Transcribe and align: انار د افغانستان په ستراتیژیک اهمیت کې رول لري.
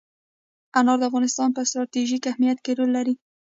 انار 0.77 0.97
د 0.99 1.03
افغانستان 1.09 1.49
په 1.53 1.61
ستراتیژیک 1.69 2.23
اهمیت 2.27 2.57
کې 2.65 2.71
رول 2.77 2.89
لري. 2.97 3.15